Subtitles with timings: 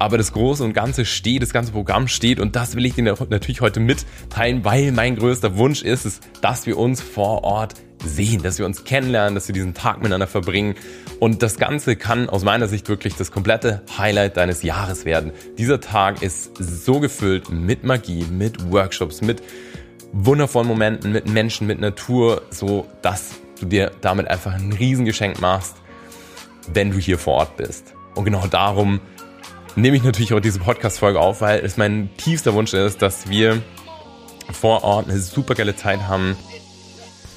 [0.00, 3.02] Aber das Große und Ganze steht, das ganze Programm steht und das will ich dir
[3.28, 8.42] natürlich heute mitteilen, weil mein größter Wunsch ist es, dass wir uns vor Ort sehen,
[8.42, 10.74] dass wir uns kennenlernen, dass wir diesen Tag miteinander verbringen.
[11.18, 15.32] Und das Ganze kann aus meiner Sicht wirklich das komplette Highlight deines Jahres werden.
[15.58, 19.42] Dieser Tag ist so gefüllt mit Magie, mit Workshops, mit
[20.14, 25.76] wundervollen Momenten, mit Menschen, mit Natur, so dass du dir damit einfach ein Riesengeschenk machst,
[26.72, 27.92] wenn du hier vor Ort bist.
[28.14, 29.00] Und genau darum
[29.76, 33.62] nehme ich natürlich auch diese Podcast-Folge auf, weil es mein tiefster Wunsch ist, dass wir
[34.52, 36.36] vor Ort eine super geile Zeit haben.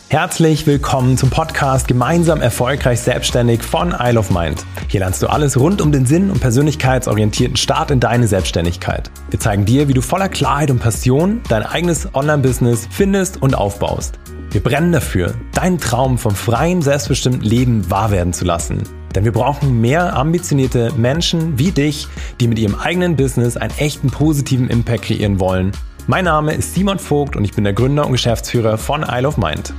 [0.10, 4.64] Herzlich willkommen zum Podcast Gemeinsam erfolgreich selbstständig von Isle of Mind.
[4.88, 9.10] Hier lernst du alles rund um den Sinn und persönlichkeitsorientierten Start in deine Selbstständigkeit.
[9.32, 14.20] Wir zeigen dir, wie du voller Klarheit und Passion dein eigenes Online-Business findest und aufbaust.
[14.52, 18.84] Wir brennen dafür, deinen Traum vom freien, selbstbestimmten Leben wahr werden zu lassen.
[19.16, 22.08] Denn wir brauchen mehr ambitionierte Menschen wie dich,
[22.40, 25.72] die mit ihrem eigenen Business einen echten positiven Impact kreieren wollen.
[26.08, 29.38] Mein Name ist Simon Vogt und ich bin der Gründer und Geschäftsführer von Isle of
[29.38, 29.72] Mind.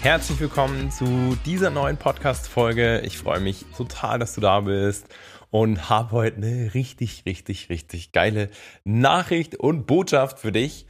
[0.00, 3.00] Herzlich willkommen zu dieser neuen Podcast-Folge.
[3.00, 5.06] Ich freue mich total, dass du da bist
[5.50, 8.50] und habe heute eine richtig, richtig, richtig geile
[8.84, 10.86] Nachricht und Botschaft für dich.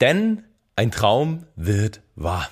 [0.00, 0.42] Denn
[0.76, 2.48] ein Traum wird wahr.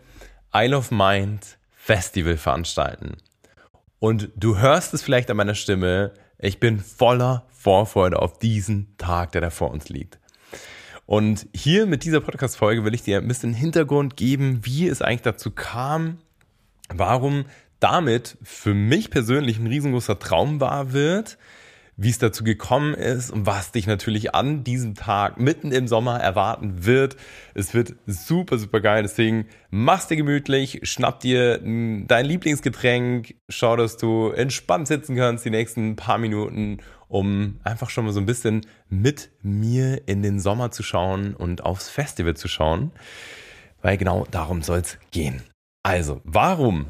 [0.55, 3.19] Isle of Mind Festival veranstalten.
[3.99, 9.33] Und du hörst es vielleicht an meiner Stimme, ich bin voller Vorfreude auf diesen Tag,
[9.33, 10.19] der da vor uns liegt.
[11.07, 15.23] Und hier mit dieser Podcast-Folge will ich dir ein bisschen Hintergrund geben, wie es eigentlich
[15.23, 16.19] dazu kam,
[16.89, 17.45] warum
[17.81, 21.39] damit für mich persönlich ein riesengroßer Traum wahr wird,
[21.97, 26.19] wie es dazu gekommen ist und was dich natürlich an diesem Tag mitten im Sommer
[26.19, 27.17] erwarten wird.
[27.55, 29.03] Es wird super, super geil.
[29.03, 35.51] Deswegen mach's dir gemütlich, schnapp dir dein Lieblingsgetränk, schau, dass du entspannt sitzen kannst die
[35.51, 36.79] nächsten paar Minuten
[37.13, 41.63] um einfach schon mal so ein bisschen mit mir in den Sommer zu schauen und
[41.63, 42.91] aufs Festival zu schauen,
[43.83, 45.43] weil genau darum soll es gehen.
[45.83, 46.87] Also, warum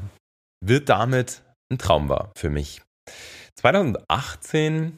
[0.61, 2.81] wird damit ein Traum wahr für mich?
[3.59, 4.97] 2018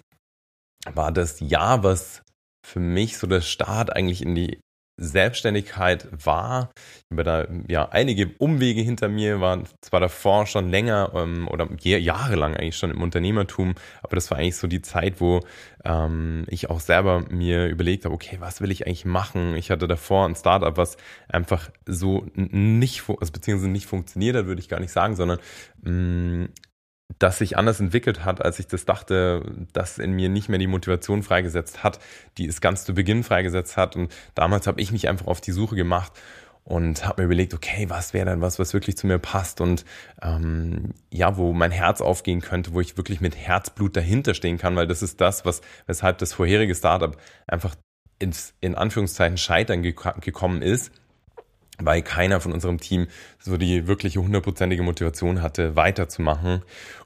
[0.93, 2.21] war das Jahr, was
[2.63, 4.59] für mich so der Start eigentlich in die
[4.97, 6.71] Selbstständigkeit war.
[6.75, 11.67] Ich habe da ja einige Umwege hinter mir, war zwar davor schon länger ähm, oder
[11.81, 15.41] jahrelang eigentlich schon im Unternehmertum, aber das war eigentlich so die Zeit, wo
[15.83, 19.55] ähm, ich auch selber mir überlegt habe, okay, was will ich eigentlich machen?
[19.55, 24.61] Ich hatte davor ein Startup, was einfach so nicht, also beziehungsweise nicht funktioniert hat, würde
[24.61, 25.39] ich gar nicht sagen, sondern
[25.83, 26.49] mh, mm,
[27.19, 29.43] das sich anders entwickelt hat, als ich das dachte,
[29.73, 31.99] dass in mir nicht mehr die Motivation freigesetzt hat,
[32.37, 33.95] die es ganz zu Beginn freigesetzt hat.
[33.95, 36.11] Und damals habe ich mich einfach auf die Suche gemacht
[36.63, 39.85] und habe mir überlegt, okay, was wäre dann was, was wirklich zu mir passt und
[40.21, 44.75] ähm, ja, wo mein Herz aufgehen könnte, wo ich wirklich mit Herzblut dahinter stehen kann,
[44.75, 47.15] weil das ist das, was weshalb das vorherige Startup
[47.45, 47.75] einfach
[48.17, 50.91] ins in Anführungszeichen Scheitern gek gekommen ist
[51.79, 53.07] weil keiner von unserem Team
[53.39, 56.63] so die wirkliche hundertprozentige Motivation hatte, weiterzumachen.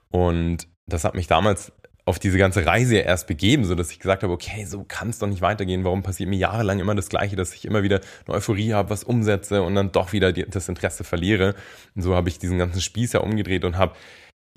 [0.10, 1.72] Und das hat mich damals
[2.10, 5.20] auf diese ganze Reise erst begeben, so dass ich gesagt habe, okay, so kann es
[5.20, 5.84] doch nicht weitergehen.
[5.84, 9.04] Warum passiert mir jahrelang immer das Gleiche, dass ich immer wieder eine Euphorie habe, was
[9.04, 11.54] umsetze und dann doch wieder die, das Interesse verliere.
[11.96, 13.94] Und so habe ich diesen ganzen Spieß ja umgedreht und habe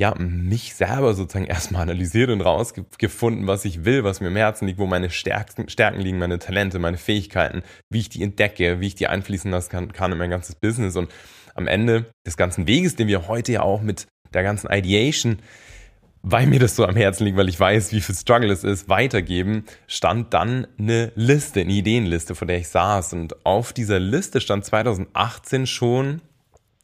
[0.00, 4.66] ja, mich selber sozusagen erstmal analysiert und rausgefunden, was ich will, was mir im Herzen
[4.66, 8.88] liegt, wo meine Stärken, Stärken liegen, meine Talente, meine Fähigkeiten, wie ich die entdecke, wie
[8.88, 10.96] ich die einfließen lassen kann, kann in mein ganzes Business.
[10.96, 11.12] Und
[11.54, 15.38] am Ende des ganzen Weges, den wir heute ja auch mit der ganzen Ideation,
[16.22, 18.88] weil mir das so am Herzen liegt, weil ich weiß, wie viel Struggle es ist,
[18.88, 23.12] weitergeben, stand dann eine Liste, eine Ideenliste, vor der ich saß.
[23.12, 26.22] Und auf dieser Liste stand 2018 schon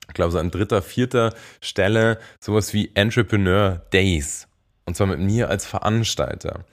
[0.09, 4.49] ich glaube, so an dritter, vierter Stelle sowas wie Entrepreneur Days.
[4.87, 6.65] Und zwar mit mir als Veranstalter.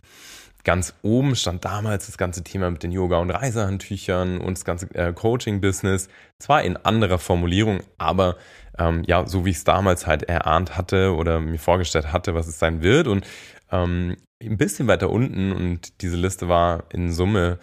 [0.63, 4.87] Ganz oben stand damals das ganze Thema mit den Yoga- und Reisehandtüchern und das ganze
[4.95, 6.09] äh, Coaching-Business.
[6.39, 8.37] Zwar in anderer Formulierung, aber
[8.79, 12.47] ähm, ja, so wie ich es damals halt erahnt hatte oder mir vorgestellt hatte, was
[12.47, 13.07] es sein wird.
[13.07, 13.27] Und
[13.71, 17.59] ähm, ein bisschen weiter unten, und diese Liste war in Summe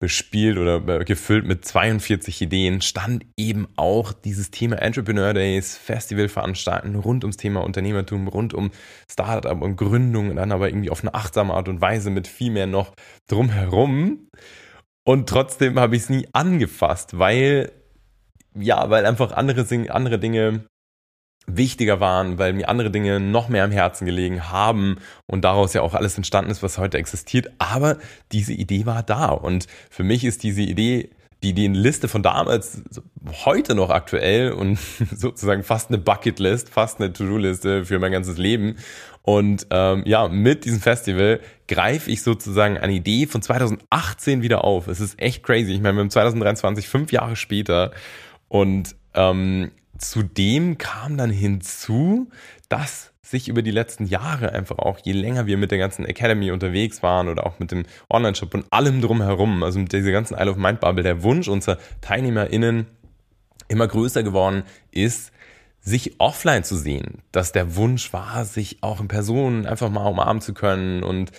[0.00, 6.96] bespielt oder gefüllt mit 42 Ideen, stand eben auch dieses Thema Entrepreneur Days, Festival veranstalten
[6.96, 8.70] rund ums Thema Unternehmertum, rund um
[9.10, 12.50] Startup und Gründung und dann aber irgendwie auf eine achtsame Art und Weise mit viel
[12.50, 12.94] mehr noch
[13.28, 14.28] drumherum.
[15.04, 17.70] Und trotzdem habe ich es nie angefasst, weil,
[18.54, 20.64] ja, weil einfach andere, andere Dinge
[21.56, 25.82] wichtiger waren, weil mir andere Dinge noch mehr am Herzen gelegen haben und daraus ja
[25.82, 27.50] auch alles entstanden ist, was heute existiert.
[27.58, 27.98] Aber
[28.32, 31.10] diese Idee war da und für mich ist diese Idee
[31.42, 32.82] die, die Liste von damals
[33.44, 34.78] heute noch aktuell und
[35.14, 38.76] sozusagen fast eine Bucketlist, fast eine To-Do-Liste für mein ganzes Leben.
[39.22, 44.88] Und ähm, ja, mit diesem Festival greife ich sozusagen eine Idee von 2018 wieder auf.
[44.88, 45.72] Es ist echt crazy.
[45.72, 47.92] Ich meine, wir haben 2023, fünf Jahre später.
[48.48, 49.70] Und ähm,
[50.00, 52.30] zudem kam dann hinzu,
[52.68, 56.50] dass sich über die letzten Jahre einfach auch, je länger wir mit der ganzen Academy
[56.50, 60.50] unterwegs waren oder auch mit dem Online-Shop und allem drumherum, also mit dieser ganzen Isle
[60.50, 62.86] of Mind Bubble, der Wunsch unserer TeilnehmerInnen
[63.68, 65.32] immer größer geworden ist,
[65.80, 70.42] sich offline zu sehen, dass der Wunsch war, sich auch in Person einfach mal umarmen
[70.42, 71.30] zu können und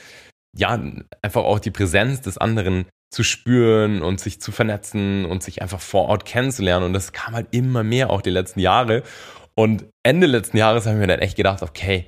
[0.56, 0.82] ja,
[1.22, 5.82] einfach auch die Präsenz des anderen zu spüren und sich zu vernetzen und sich einfach
[5.82, 6.86] vor Ort kennenzulernen.
[6.86, 9.04] Und das kam halt immer mehr auch die letzten Jahre.
[9.54, 12.08] Und Ende letzten Jahres haben wir dann echt gedacht, okay,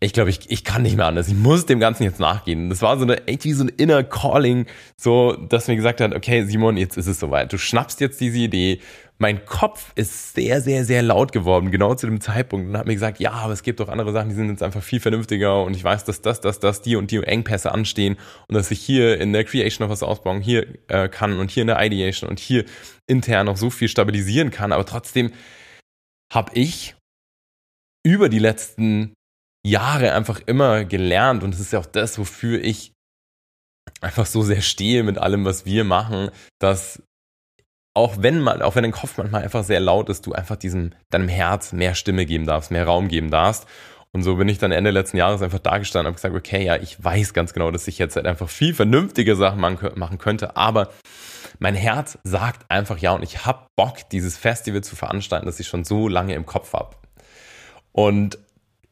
[0.00, 1.26] ich glaube, ich, ich kann nicht mehr anders.
[1.26, 2.68] Ich muss dem Ganzen jetzt nachgehen.
[2.68, 6.14] Das war so eine, echt wie so ein inner Calling, so, dass mir gesagt hat,
[6.14, 7.52] okay, Simon, jetzt ist es soweit.
[7.52, 8.80] Du schnappst jetzt diese Idee.
[9.20, 12.68] Mein Kopf ist sehr, sehr, sehr laut geworden, genau zu dem Zeitpunkt.
[12.68, 14.82] Und hat mir gesagt, ja, aber es gibt doch andere Sachen, die sind jetzt einfach
[14.82, 15.64] viel vernünftiger.
[15.64, 18.16] Und ich weiß, dass das, das, das, die und die Engpässe anstehen.
[18.46, 21.62] Und dass ich hier in der Creation noch was ausbauen hier äh, kann und hier
[21.62, 22.64] in der Ideation und hier
[23.08, 25.32] intern noch so viel stabilisieren kann, aber trotzdem
[26.32, 26.94] habe ich
[28.04, 29.14] über die letzten
[29.66, 31.42] Jahre einfach immer gelernt.
[31.42, 32.92] Und es ist ja auch das, wofür ich
[34.00, 36.30] einfach so sehr stehe mit allem, was wir machen,
[36.60, 37.02] dass
[37.98, 40.92] auch wenn man, auch wenn dein Kopf manchmal einfach sehr laut ist, du einfach diesem,
[41.10, 43.66] deinem Herz mehr Stimme geben darfst, mehr Raum geben darfst.
[44.12, 46.64] Und so bin ich dann Ende letzten Jahres einfach da gestanden und habe gesagt, okay,
[46.64, 50.56] ja, ich weiß ganz genau, dass ich jetzt halt einfach viel vernünftige Sachen machen könnte,
[50.56, 50.90] aber
[51.58, 55.66] mein Herz sagt einfach ja und ich habe Bock, dieses Festival zu veranstalten, das ich
[55.66, 56.94] schon so lange im Kopf habe.
[57.90, 58.38] Und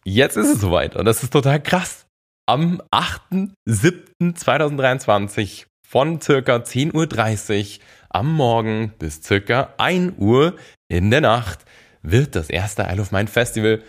[0.04, 2.06] jetzt ist es soweit und das ist total krass.
[2.48, 10.54] Am 8.7.2023 von circa 10.30 Uhr am Morgen bis circa 1 Uhr
[10.88, 11.60] in der Nacht
[12.02, 13.82] wird das erste Isle of Mind Festival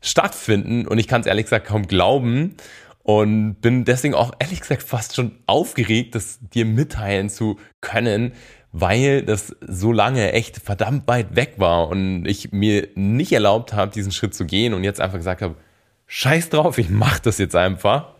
[0.00, 2.54] stattfinden und ich kann es ehrlich gesagt kaum glauben
[3.02, 8.30] und bin deswegen auch ehrlich gesagt fast schon aufgeregt, das dir mitteilen zu können,
[8.70, 13.90] weil das so lange echt verdammt weit weg war und ich mir nicht erlaubt habe,
[13.90, 15.56] diesen Schritt zu gehen und jetzt einfach gesagt habe,
[16.06, 18.19] scheiß drauf, ich mach das jetzt einfach.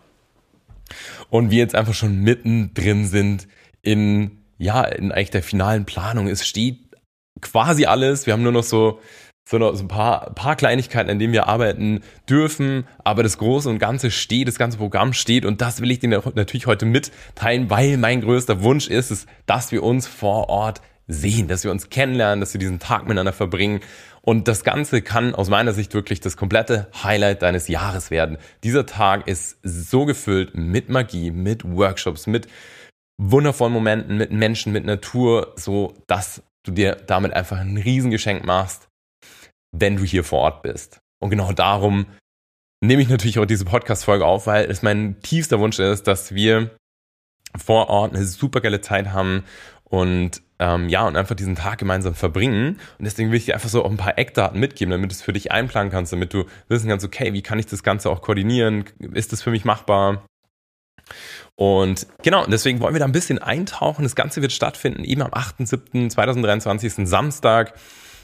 [1.29, 3.47] Und wir jetzt einfach schon mittendrin sind
[3.81, 6.27] in, ja, in eigentlich der finalen Planung.
[6.27, 6.79] Es steht
[7.41, 8.25] quasi alles.
[8.25, 8.99] Wir haben nur noch so
[9.43, 12.85] sondern so ein paar, paar Kleinigkeiten, an denen wir arbeiten dürfen.
[13.03, 16.09] Aber das Große und Ganze steht, das ganze Programm steht und das will ich dir
[16.35, 21.47] natürlich heute mitteilen, weil mein größter Wunsch ist es, dass wir uns vor Ort sehen,
[21.47, 23.81] dass wir uns kennenlernen, dass wir diesen Tag miteinander verbringen.
[24.21, 28.37] Und das Ganze kann aus meiner Sicht wirklich das komplette Highlight deines Jahres werden.
[28.63, 32.47] Dieser Tag ist so gefüllt mit Magie, mit Workshops, mit
[33.17, 38.91] wundervollen Momenten, mit Menschen, mit Natur, so dass du dir damit einfach ein Riesengeschenk machst
[39.71, 41.01] wenn du hier vor Ort bist.
[41.19, 42.05] Und genau darum
[42.83, 46.71] nehme ich natürlich auch diese Podcast-Folge auf, weil es mein tiefster Wunsch ist, dass wir
[47.57, 49.43] vor Ort eine super geile Zeit haben
[49.91, 52.79] und ähm, ja, und einfach diesen Tag gemeinsam verbringen.
[52.97, 55.21] Und deswegen will ich dir einfach so auch ein paar Eckdaten mitgeben, damit du es
[55.21, 58.21] für dich einplanen kannst, damit du wissen kannst, okay, wie kann ich das Ganze auch
[58.21, 58.85] koordinieren?
[59.13, 60.25] Ist das für mich machbar?
[61.55, 64.03] Und genau, deswegen wollen wir da ein bisschen eintauchen.
[64.03, 67.73] Das Ganze wird stattfinden eben am 8.7.2023, Samstag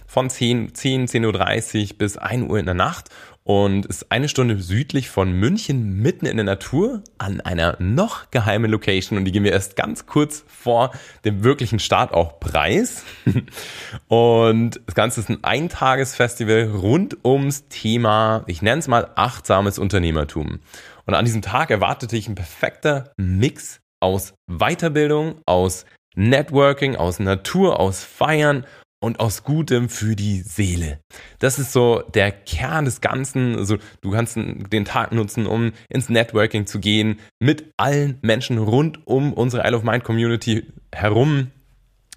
[0.06, 3.10] von 10, 10, 10.30 Uhr bis 1 Uhr in der Nacht
[3.48, 8.70] und ist eine Stunde südlich von München mitten in der Natur an einer noch geheimen
[8.70, 10.92] Location und die gehen wir erst ganz kurz vor
[11.24, 13.06] dem wirklichen Start auch preis.
[14.10, 20.60] und das Ganze ist ein Eintagesfestival rund ums Thema, ich nenne es mal achtsames Unternehmertum.
[21.06, 25.86] Und an diesem Tag erwartete ich ein perfekter Mix aus Weiterbildung, aus
[26.16, 28.66] Networking, aus Natur, aus Feiern
[29.00, 31.00] und aus Gutem für die Seele.
[31.40, 33.56] Das ist so der Kern des Ganzen.
[33.56, 39.06] Also du kannst den Tag nutzen, um ins Networking zu gehen mit allen Menschen rund
[39.06, 41.52] um unsere Isle of Mind Community herum.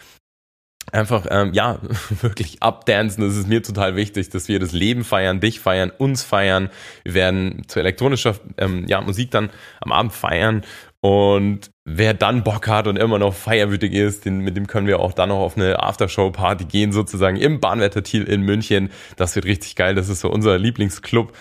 [0.91, 1.79] einfach, ähm, ja,
[2.21, 3.24] wirklich abdancen.
[3.24, 6.69] Das ist mir total wichtig, dass wir das Leben feiern, dich feiern, uns feiern.
[7.03, 9.50] Wir werden zu elektronischer ähm, ja, Musik dann
[9.81, 10.63] am Abend feiern
[11.01, 15.00] und wer dann Bock hat und immer noch feierwütig ist, den, mit dem können wir
[15.00, 18.89] auch dann noch auf eine Aftershow-Party gehen, sozusagen im Bahnwetter Thiel in München.
[19.15, 19.96] Das wird richtig geil.
[19.96, 21.32] Das ist so unser Lieblingsclub.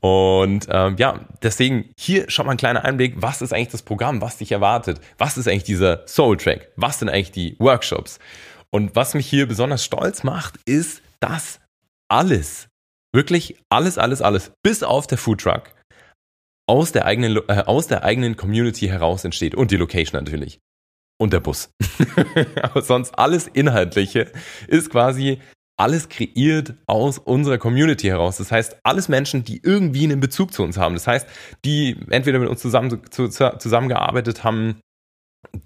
[0.00, 4.20] Und ähm, ja, deswegen hier schon mal ein kleiner Einblick, was ist eigentlich das Programm,
[4.20, 5.00] was dich erwartet?
[5.16, 6.68] Was ist eigentlich dieser Soul Track?
[6.76, 8.18] Was sind eigentlich die Workshops?
[8.68, 11.60] Und was mich hier besonders stolz macht, ist, dass
[12.08, 12.68] alles,
[13.14, 15.73] wirklich alles, alles, alles, bis auf der Food Truck,
[16.66, 19.54] aus der eigenen, äh, aus der eigenen Community heraus entsteht.
[19.54, 20.60] Und die Location natürlich.
[21.18, 21.70] Und der Bus.
[22.62, 24.32] Aber sonst alles Inhaltliche
[24.66, 25.38] ist quasi
[25.76, 28.36] alles kreiert aus unserer Community heraus.
[28.36, 30.94] Das heißt, alles Menschen, die irgendwie einen Bezug zu uns haben.
[30.94, 31.26] Das heißt,
[31.64, 34.80] die entweder mit uns zusammen, zu, zusammengearbeitet haben,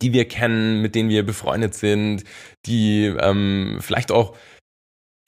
[0.01, 2.25] die wir kennen, mit denen wir befreundet sind,
[2.67, 4.35] die ähm, vielleicht auch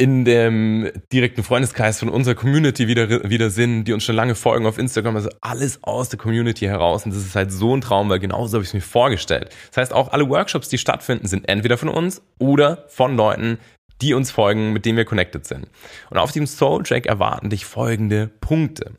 [0.01, 4.65] in dem direkten Freundeskreis von unserer Community wieder, wieder sind, die uns schon lange folgen
[4.65, 5.15] auf Instagram.
[5.15, 7.05] Also alles aus der Community heraus.
[7.05, 9.55] Und das ist halt so ein Traum, weil genauso habe ich es mir vorgestellt.
[9.69, 13.59] Das heißt, auch alle Workshops, die stattfinden, sind entweder von uns oder von Leuten,
[14.01, 15.67] die uns folgen, mit denen wir connected sind.
[16.09, 18.95] Und auf diesem Soul Track erwarten dich folgende Punkte.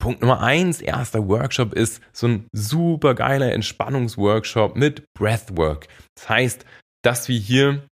[0.00, 5.86] Punkt Nummer eins, erster Workshop ist so ein super geiler Entspannungsworkshop mit Breathwork.
[6.16, 6.64] Das heißt,
[7.04, 7.86] dass wir hier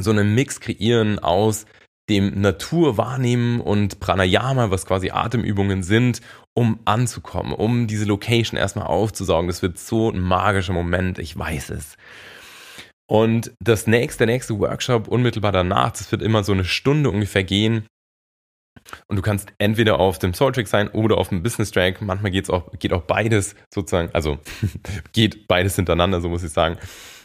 [0.00, 1.66] so einen Mix kreieren aus
[2.08, 6.20] dem Naturwahrnehmen und Pranayama, was quasi Atemübungen sind,
[6.54, 9.48] um anzukommen, um diese Location erstmal aufzusaugen.
[9.48, 11.96] Das wird so ein magischer Moment, ich weiß es.
[13.10, 17.44] Und das nächste, der nächste Workshop unmittelbar danach, das wird immer so eine Stunde ungefähr
[17.44, 17.86] gehen.
[19.06, 22.00] Und du kannst entweder auf dem Soul Track sein oder auf dem Business Track.
[22.02, 24.38] Manchmal geht's auch, geht auch beides sozusagen, also
[25.12, 26.78] geht beides hintereinander, so muss ich sagen.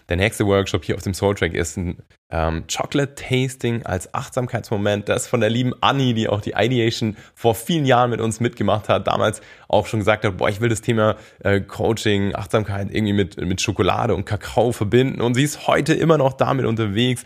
[0.10, 1.98] Der nächste Workshop hier auf dem Soul Track ist ein
[2.30, 5.08] ähm, Chocolate Tasting als Achtsamkeitsmoment.
[5.08, 8.90] Das von der lieben Annie, die auch die Ideation vor vielen Jahren mit uns mitgemacht
[8.90, 9.08] hat.
[9.08, 13.38] Damals auch schon gesagt hat, boah, ich will das Thema äh, Coaching, Achtsamkeit irgendwie mit,
[13.38, 15.22] mit Schokolade und Kakao verbinden.
[15.22, 17.24] Und sie ist heute immer noch damit unterwegs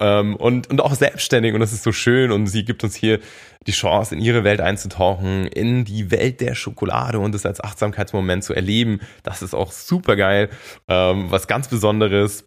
[0.00, 3.20] ähm, und, und auch selbstständig und das ist so schön und sie gibt uns hier
[3.66, 8.44] die Chance, in ihre Welt einzutauchen, in die Welt der Schokolade und das als Achtsamkeitsmoment
[8.44, 9.00] zu erleben.
[9.22, 10.50] Das ist auch super geil,
[10.88, 12.44] ähm, was ganz Besonderes.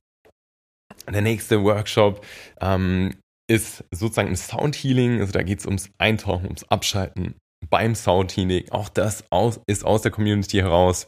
[1.12, 2.26] Der nächste Workshop
[2.60, 3.16] ähm,
[3.50, 7.36] ist sozusagen ein Soundhealing, also da geht es ums Eintauchen, ums Abschalten
[7.70, 8.70] beim Soundhealing.
[8.72, 11.08] Auch das aus, ist aus der Community heraus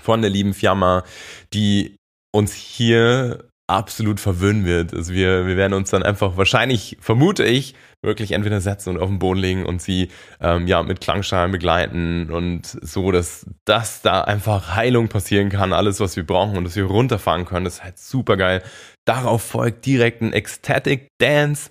[0.00, 1.04] von der lieben Fiamma,
[1.52, 1.96] die
[2.32, 4.94] uns hier absolut verwöhnen wird.
[4.94, 9.08] Also wir, wir werden uns dann einfach wahrscheinlich, vermute ich, wirklich entweder setzen und auf
[9.08, 14.20] den Boden legen und sie ähm, ja mit Klangschalen begleiten und so, dass dass da
[14.20, 17.84] einfach Heilung passieren kann, alles was wir brauchen und dass wir runterfahren können, das ist
[17.84, 18.62] halt super geil.
[19.04, 21.68] Darauf folgt direkt ein Ecstatic Dance.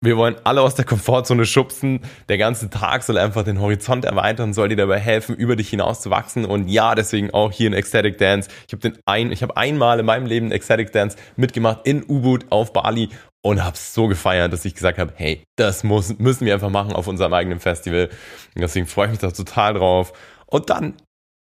[0.00, 2.00] Wir wollen alle aus der Komfortzone schubsen.
[2.28, 6.00] Der ganze Tag soll einfach den Horizont erweitern, soll dir dabei helfen, über dich hinaus
[6.00, 6.44] zu wachsen.
[6.44, 8.48] Und ja, deswegen auch hier ein Ecstatic Dance.
[8.68, 12.72] Ich habe ein, ich habe einmal in meinem Leben Ecstatic Dance mitgemacht in U-Boot auf
[12.72, 13.08] Bali
[13.42, 16.92] und habe so gefeiert, dass ich gesagt habe, hey, das muss, müssen wir einfach machen
[16.92, 18.08] auf unserem eigenen Festival.
[18.54, 20.12] Und deswegen freue ich mich da total drauf.
[20.46, 20.94] Und dann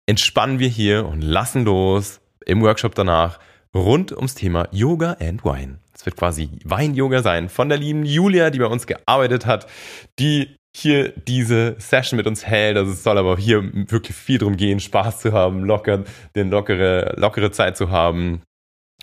[0.07, 3.39] entspannen wir hier und lassen los im Workshop danach
[3.75, 5.79] rund ums Thema Yoga and Wine.
[5.93, 9.67] Es wird quasi Wein-Yoga sein von der lieben Julia, die bei uns gearbeitet hat,
[10.19, 12.77] die hier diese Session mit uns hält.
[12.77, 16.03] Also es soll aber hier wirklich viel drum gehen, Spaß zu haben, locker,
[16.35, 18.41] den lockere, lockere Zeit zu haben.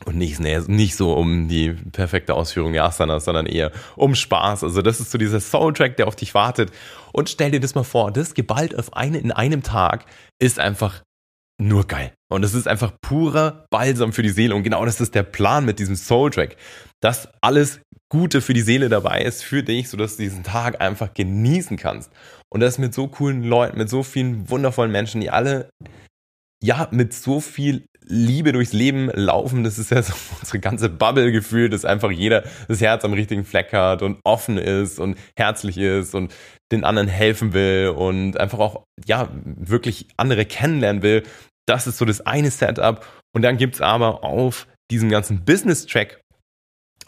[0.04, 4.62] Und nicht, nee, nicht so um die perfekte Ausführung der Asanas, sondern eher um Spaß.
[4.62, 6.70] Also das ist so dieser Soundtrack, der auf dich wartet.
[7.12, 10.06] Und stell dir das mal vor, das geballt auf eine, in einem Tag
[10.38, 11.02] ist einfach
[11.60, 12.12] nur geil.
[12.30, 14.54] Und es ist einfach purer Balsam für die Seele.
[14.54, 16.56] Und genau das ist der Plan mit diesem Soul-Track.
[17.00, 21.12] Dass alles Gute für die Seele dabei ist, für dich, sodass du diesen Tag einfach
[21.12, 22.10] genießen kannst.
[22.50, 25.70] Und das mit so coolen Leuten, mit so vielen wundervollen Menschen, die alle
[26.62, 29.64] ja, mit so viel Liebe durchs Leben laufen.
[29.64, 33.44] Das ist ja so unsere ganze Bubble gefühlt, dass einfach jeder das Herz am richtigen
[33.44, 36.34] Fleck hat und offen ist und herzlich ist und
[36.72, 41.22] den anderen helfen will und einfach auch, ja, wirklich andere kennenlernen will.
[41.66, 43.06] Das ist so das eine Setup.
[43.34, 46.20] Und dann gibt's aber auf diesem ganzen Business-Track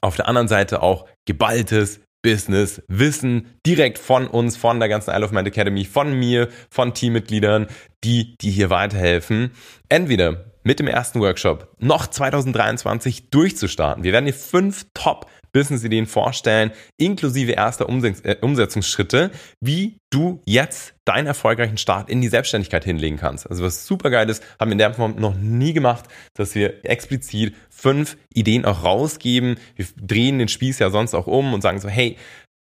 [0.02, 5.24] auf der anderen Seite auch geballtes Business, Wissen direkt von uns, von der ganzen Isle
[5.24, 7.66] of Mind Academy, von mir, von Teammitgliedern,
[8.04, 9.52] die, die hier weiterhelfen.
[9.88, 14.04] Entweder mit dem ersten Workshop noch 2023 durchzustarten.
[14.04, 21.26] Wir werden dir fünf Top Business-Ideen vorstellen, inklusive erster äh, Umsetzungsschritte, wie du jetzt deinen
[21.26, 23.48] erfolgreichen Start in die Selbstständigkeit hinlegen kannst.
[23.48, 26.84] Also was super geil ist, haben wir in der Form noch nie gemacht, dass wir
[26.84, 29.56] explizit fünf Ideen auch rausgeben.
[29.74, 32.16] Wir drehen den Spieß ja sonst auch um und sagen so, hey,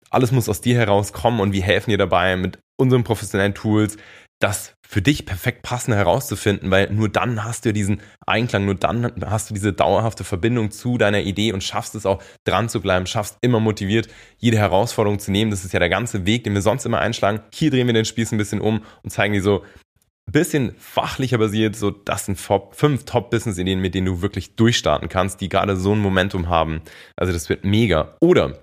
[0.10, 3.98] alles muss aus dir herauskommen und wir helfen dir dabei mit unseren professionellen Tools,
[4.40, 9.14] das für dich perfekt passende herauszufinden, weil nur dann hast du diesen Einklang, nur dann
[9.26, 13.06] hast du diese dauerhafte Verbindung zu deiner Idee und schaffst es auch dran zu bleiben,
[13.06, 15.52] schaffst immer motiviert, jede Herausforderung zu nehmen.
[15.52, 17.42] Das ist ja der ganze Weg, den wir sonst immer einschlagen.
[17.54, 19.64] Hier drehen wir den Spieß ein bisschen um und zeigen dir so
[20.26, 25.42] ein bisschen fachlicher basiert, so das sind fünf Top-Business-Ideen, mit denen du wirklich durchstarten kannst,
[25.42, 26.82] die gerade so ein Momentum haben.
[27.16, 28.16] Also das wird mega.
[28.22, 28.60] Oder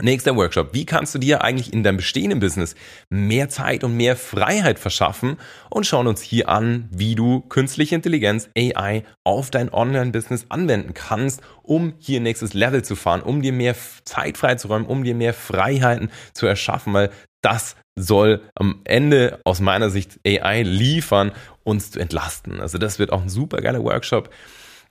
[0.00, 0.74] Nächster Workshop.
[0.74, 2.76] Wie kannst du dir eigentlich in deinem bestehenden Business
[3.10, 5.38] mehr Zeit und mehr Freiheit verschaffen?
[5.70, 11.40] Und schauen uns hier an, wie du künstliche Intelligenz, AI, auf dein Online-Business anwenden kannst,
[11.64, 13.74] um hier nächstes Level zu fahren, um dir mehr
[14.04, 17.10] Zeit freizuräumen, um dir mehr Freiheiten zu erschaffen, weil
[17.42, 21.32] das soll am Ende aus meiner Sicht AI liefern,
[21.64, 22.60] uns zu entlasten.
[22.60, 24.30] Also das wird auch ein super geiler Workshop.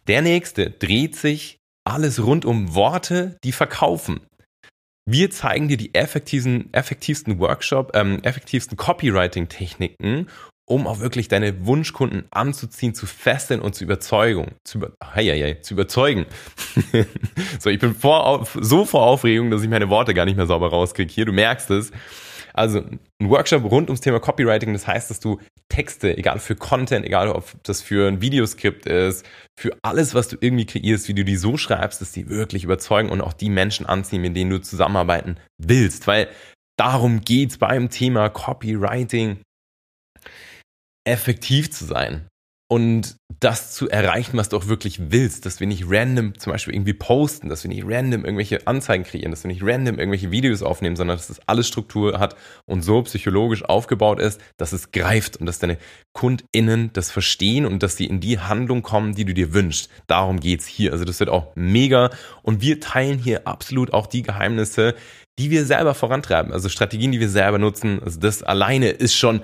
[0.08, 4.20] Der nächste dreht sich alles rund um Worte, die verkaufen.
[5.10, 10.28] Wir zeigen dir die effektivsten, effektivsten Workshop, ähm, effektivsten Copywriting-Techniken,
[10.66, 14.56] um auch wirklich deine Wunschkunden anzuziehen, zu fesseln und zu überzeugen.
[14.66, 16.26] Zu, über, hei, hei, zu überzeugen.
[17.60, 20.72] so, ich bin vor, so vor Aufregung, dass ich meine Worte gar nicht mehr sauber
[20.72, 21.14] rauskriege.
[21.14, 21.94] Hier, du merkst es.
[22.58, 25.40] Also ein Workshop rund ums Thema Copywriting, das heißt, dass du
[25.70, 29.26] Texte, egal für Content, egal ob das für ein Videoskript ist,
[29.60, 33.10] für alles, was du irgendwie kreierst, wie du die so schreibst, dass die wirklich überzeugen
[33.10, 36.08] und auch die Menschen anziehen, mit denen du zusammenarbeiten willst.
[36.08, 36.30] Weil
[36.78, 39.40] darum geht's beim Thema Copywriting,
[41.06, 42.28] effektiv zu sein
[42.70, 46.74] und das zu erreichen, was du auch wirklich willst, dass wir nicht random zum Beispiel
[46.74, 50.64] irgendwie posten, dass wir nicht random irgendwelche Anzeigen kreieren, dass wir nicht random irgendwelche Videos
[50.64, 55.38] aufnehmen, sondern dass das alles Struktur hat und so psychologisch aufgebaut ist, dass es greift
[55.38, 55.78] und dass deine
[56.14, 59.90] KundInnen das verstehen und dass sie in die Handlung kommen, die du dir wünschst.
[60.08, 60.92] Darum geht's hier.
[60.92, 62.10] Also das wird auch mega
[62.42, 64.96] und wir teilen hier absolut auch die Geheimnisse,
[65.40, 68.02] die wir selber vorantreiben, also Strategien, die wir selber nutzen.
[68.04, 69.42] Also das alleine ist schon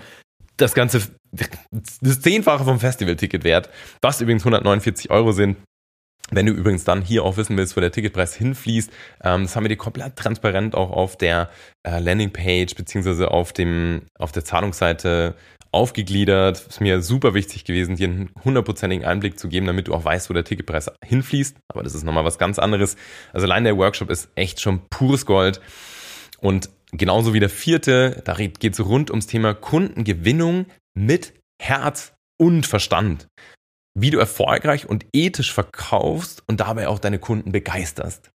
[0.58, 1.02] das Ganze
[2.02, 3.70] das Zehnfache vom Festivalticket wert,
[4.02, 5.58] was übrigens 149 Euro sind.
[6.32, 8.92] Wenn du übrigens dann hier auch wissen willst, wo der Ticketpreis hinfließt,
[9.24, 11.50] ähm, das haben wir dir komplett transparent auch auf der
[11.84, 15.36] äh, Landingpage beziehungsweise auf dem auf der Zahlungsseite
[15.72, 16.66] aufgegliedert.
[16.68, 20.30] Ist mir super wichtig gewesen, dir einen hundertprozentigen Einblick zu geben, damit du auch weißt,
[20.30, 21.58] wo der Ticketpreis hinfließt.
[21.68, 22.96] Aber das ist nochmal was ganz anderes.
[23.34, 25.60] Also allein der Workshop ist echt schon pures Gold.
[26.40, 30.68] Und genauso wie der vierte, da geht es rund ums Thema Kundengewinnung
[30.98, 33.28] mit Herz und Verstand.
[33.98, 38.32] Wie du erfolgreich und ethisch verkaufst und dabei auch deine Kunden begeisterst.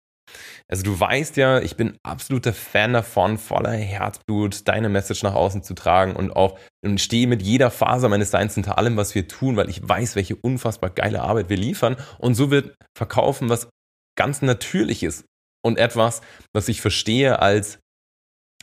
[0.68, 5.62] Also du weißt ja, ich bin absoluter Fan davon, voller Herzblut deine Message nach außen
[5.62, 9.28] zu tragen und auch und stehe mit jeder Faser meines Seins hinter allem, was wir
[9.28, 11.96] tun, weil ich weiß, welche unfassbar geile Arbeit wir liefern.
[12.18, 13.68] Und so wird Verkaufen was
[14.16, 15.24] ganz Natürliches
[15.62, 17.78] und etwas, was ich verstehe als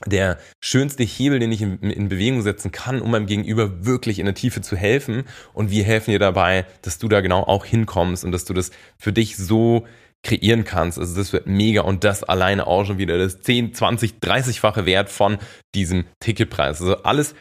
[0.05, 4.25] der schönste Hebel, den ich in, in, Bewegung setzen kann, um meinem Gegenüber wirklich in
[4.25, 5.23] der Tiefe zu helfen.
[5.53, 8.71] Und wir helfen dir dabei, dass du da genau auch hinkommst und dass du das
[8.97, 9.85] für dich so
[10.23, 10.99] kreieren kannst.
[10.99, 15.09] Also das wird mega und das alleine auch schon wieder das 10, 20, 30-fache Wert
[15.09, 15.37] von
[15.73, 16.81] diesem Ticketpreis.
[16.81, 17.33] Also alles,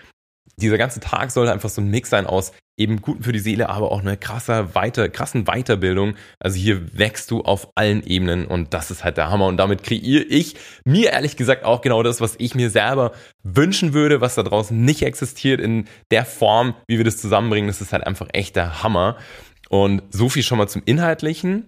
[0.57, 3.69] dieser ganze Tag soll einfach so ein Mix sein aus eben guten für die Seele,
[3.69, 6.15] aber auch eine krasser weiter, krassen Weiterbildung.
[6.39, 9.47] Also hier wächst du auf allen Ebenen und das ist halt der Hammer.
[9.47, 13.93] Und damit kreiere ich mir ehrlich gesagt auch genau das, was ich mir selber wünschen
[13.93, 17.69] würde, was da draußen nicht existiert in der Form, wie wir das zusammenbringen.
[17.69, 19.19] Das ist halt einfach echt der Hammer.
[19.69, 21.67] Und so viel schon mal zum Inhaltlichen.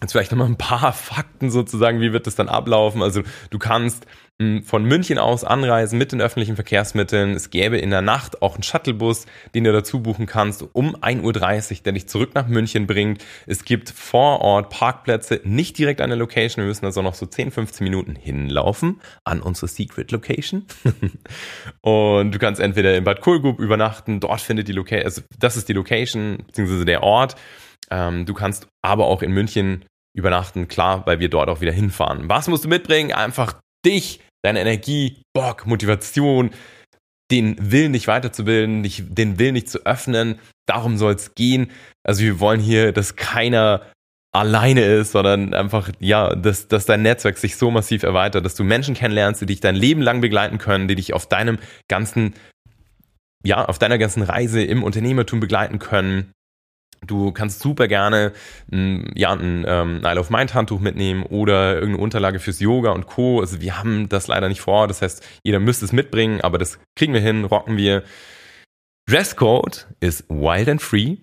[0.00, 3.02] Jetzt vielleicht nochmal ein paar Fakten sozusagen, wie wird das dann ablaufen?
[3.02, 4.06] Also du kannst
[4.40, 7.32] hm, von München aus anreisen mit den öffentlichen Verkehrsmitteln.
[7.32, 11.24] Es gäbe in der Nacht auch einen Shuttlebus, den du dazu buchen kannst, um 1.30
[11.72, 13.24] Uhr, der dich zurück nach München bringt.
[13.46, 16.62] Es gibt vor Ort Parkplätze, nicht direkt an der Location.
[16.62, 20.66] Wir müssen also noch so 10, 15 Minuten hinlaufen an unsere Secret Location.
[21.80, 25.68] Und du kannst entweder in Bad Kohlgrub übernachten, dort findet die Location, also das ist
[25.68, 27.34] die Location, beziehungsweise der Ort.
[27.90, 29.84] Ähm, du kannst aber auch in München
[30.16, 32.28] übernachten, klar, weil wir dort auch wieder hinfahren.
[32.28, 33.12] Was musst du mitbringen?
[33.12, 36.50] Einfach dich, deine Energie, Bock, Motivation,
[37.30, 40.38] den Willen, dich weiterzubilden, dich, den Willen, dich zu öffnen.
[40.66, 41.70] Darum soll es gehen.
[42.02, 43.82] Also wir wollen hier, dass keiner
[44.32, 48.64] alleine ist, sondern einfach, ja, dass, dass dein Netzwerk sich so massiv erweitert, dass du
[48.64, 52.34] Menschen kennenlernst, die dich dein Leben lang begleiten können, die dich auf deinem ganzen,
[53.44, 56.32] ja, auf deiner ganzen Reise im Unternehmertum begleiten können,
[57.06, 58.32] Du kannst super gerne
[58.72, 63.06] ein, ja, ein ähm, Isle of Mind Handtuch mitnehmen oder irgendeine Unterlage fürs Yoga und
[63.06, 63.40] Co.
[63.40, 64.88] Also wir haben das leider nicht vor.
[64.88, 68.02] Das heißt, jeder müsste es mitbringen, aber das kriegen wir hin, rocken wir.
[69.08, 71.16] Dresscode ist wild and free.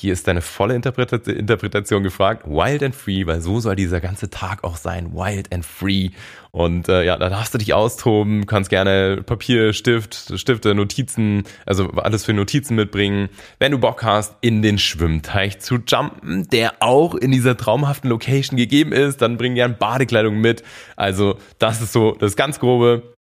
[0.00, 2.46] Hier ist deine volle Interpretation gefragt.
[2.46, 5.12] Wild and free, weil so soll dieser ganze Tag auch sein.
[5.12, 6.10] Wild and free.
[6.52, 11.90] Und äh, ja, da darfst du dich austoben, kannst gerne Papier, Stift, Stifte, Notizen, also
[11.94, 13.28] alles für Notizen mitbringen.
[13.58, 18.56] Wenn du Bock hast, in den Schwimmteich zu jumpen, der auch in dieser traumhaften Location
[18.56, 20.62] gegeben ist, dann bring gerne Badekleidung mit.
[20.94, 23.17] Also das ist so das ganz grobe.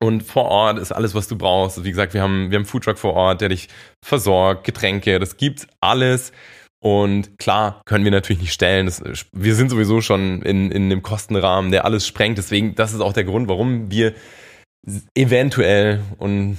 [0.00, 1.82] Und vor Ort ist alles, was du brauchst.
[1.84, 3.68] Wie gesagt, wir haben, wir haben Foodtruck vor Ort, der dich
[4.04, 6.32] versorgt, Getränke, das gibt's alles.
[6.80, 8.86] Und klar, können wir natürlich nicht stellen.
[8.86, 12.38] Das, wir sind sowieso schon in, in dem Kostenrahmen, der alles sprengt.
[12.38, 14.14] Deswegen, das ist auch der Grund, warum wir
[15.16, 16.58] eventuell und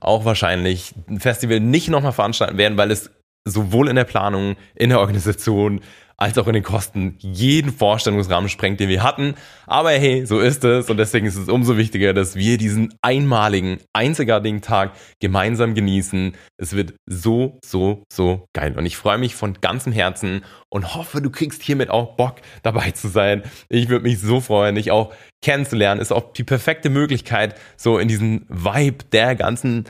[0.00, 3.10] auch wahrscheinlich ein Festival nicht nochmal veranstalten werden, weil es
[3.46, 5.80] sowohl in der Planung, in der Organisation,
[6.16, 9.34] als auch in den Kosten jeden Vorstellungsrahmen sprengt, den wir hatten.
[9.66, 13.78] Aber hey, so ist es und deswegen ist es umso wichtiger, dass wir diesen einmaligen,
[13.92, 16.34] einzigartigen Tag gemeinsam genießen.
[16.56, 21.20] Es wird so, so, so geil und ich freue mich von ganzem Herzen und hoffe,
[21.20, 23.42] du kriegst hiermit auch Bock dabei zu sein.
[23.68, 26.00] Ich würde mich so freuen, dich auch kennenzulernen.
[26.00, 29.84] Ist auch die perfekte Möglichkeit, so in diesen Vibe der ganzen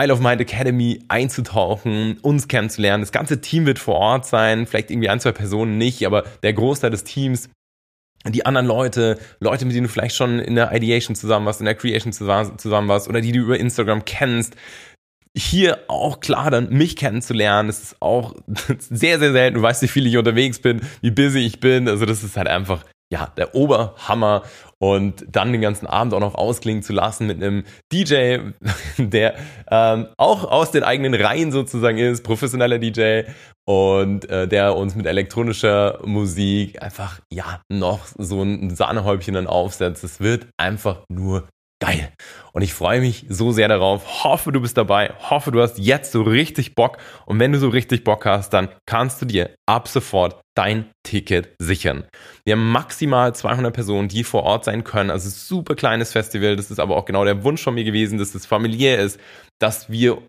[0.00, 3.02] Isle of Mind Academy einzutauchen, uns kennenzulernen.
[3.02, 6.52] Das ganze Team wird vor Ort sein, vielleicht irgendwie ein, zwei Personen nicht, aber der
[6.52, 7.50] Großteil des Teams
[8.28, 11.64] die anderen Leute, Leute, mit denen du vielleicht schon in der Ideation zusammen warst, in
[11.64, 14.56] der Creation zusammen warst oder die du über Instagram kennst.
[15.34, 18.34] Hier auch klar dann mich kennenzulernen, das ist auch
[18.78, 19.54] sehr, sehr selten.
[19.54, 21.88] Du weißt, wie viel ich unterwegs bin, wie busy ich bin.
[21.88, 24.42] Also das ist halt einfach, ja, der Oberhammer
[24.82, 28.38] und dann den ganzen Abend auch noch ausklingen zu lassen mit einem DJ,
[28.98, 29.34] der
[29.70, 33.22] ähm, auch aus den eigenen Reihen sozusagen ist, professioneller DJ
[33.66, 40.02] und äh, der uns mit elektronischer Musik einfach ja noch so ein Sahnehäubchen dann aufsetzt.
[40.02, 41.46] Es wird einfach nur
[41.82, 42.12] Geil.
[42.52, 44.22] Und ich freue mich so sehr darauf.
[44.24, 45.14] Hoffe, du bist dabei.
[45.30, 46.98] Hoffe, du hast jetzt so richtig Bock.
[47.24, 51.54] Und wenn du so richtig Bock hast, dann kannst du dir ab sofort dein Ticket
[51.58, 52.04] sichern.
[52.44, 55.10] Wir haben maximal 200 Personen, die vor Ort sein können.
[55.10, 56.56] Also super kleines Festival.
[56.56, 59.18] Das ist aber auch genau der Wunsch von mir gewesen, dass es familiär ist,
[59.58, 60.20] dass wir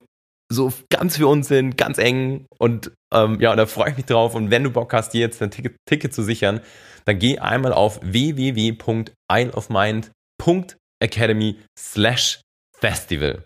[0.50, 2.46] so ganz für uns sind, ganz eng.
[2.58, 4.34] Und ähm, ja, da freue ich mich drauf.
[4.34, 6.62] Und wenn du Bock hast, dir jetzt ein Ticket, Ticket zu sichern,
[7.04, 12.39] dann geh einmal auf www.isleofmind.de Academy slash
[12.80, 13.44] Festival.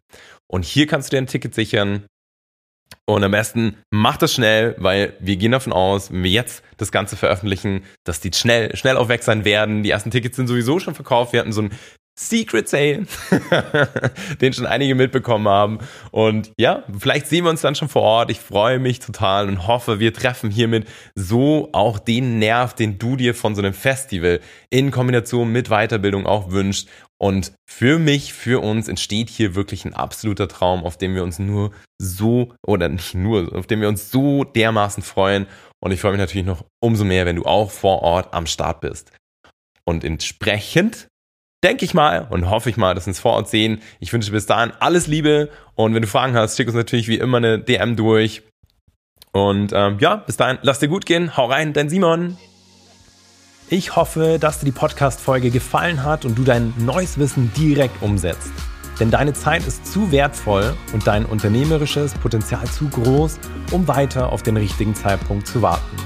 [0.48, 2.06] Und hier kannst du dir ein Ticket sichern.
[3.08, 6.91] Und am besten mach das schnell, weil wir gehen davon aus, wenn wir jetzt das
[6.91, 9.84] Ganze veröffentlichen, dass die schnell, schnell auch weg sein werden.
[9.84, 11.32] Die ersten Tickets sind sowieso schon verkauft.
[11.32, 11.72] Wir hatten so ein
[12.18, 13.06] Secret Sale,
[14.41, 15.80] den schon einige mitbekommen haben.
[16.12, 18.32] Und ja, vielleicht sehen wir uns dann schon vor Ort.
[18.32, 23.18] Ich freue mich total und hoffe, wir treffen hiermit so auch den Nerv, den du
[23.18, 24.39] dir von so einem Festival
[24.70, 26.88] in Kombination mit Weiterbildung auch wünschst.
[27.17, 31.39] Und für mich, für uns entsteht hier wirklich ein absoluter Traum, auf den wir uns
[31.39, 35.47] nur so, oder nicht nur, auf den wir uns so dermaßen freuen.
[35.82, 38.82] Und ich freue mich natürlich noch umso mehr, wenn du auch vor Ort am Start
[38.82, 39.12] bist.
[39.86, 41.08] Und entsprechend
[41.63, 43.82] denke ich mal und hoffe ich mal, dass wir uns vor Ort sehen.
[43.99, 47.17] Ich wünsche bis dahin alles Liebe und wenn du Fragen hast, schick uns natürlich wie
[47.17, 48.43] immer eine DM durch.
[49.32, 51.36] Und ähm, ja, bis dahin, lass dir gut gehen.
[51.36, 52.38] Hau rein, dein Simon.
[53.67, 58.51] Ich hoffe, dass dir die Podcast-Folge gefallen hat und du dein neues Wissen direkt umsetzt.
[58.99, 63.39] Denn deine Zeit ist zu wertvoll und dein unternehmerisches Potenzial zu groß,
[63.71, 65.97] um weiter auf den richtigen Zeitpunkt zu warten.